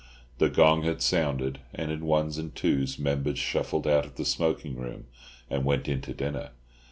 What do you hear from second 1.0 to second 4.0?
sounded, and in ones and twos members shuffled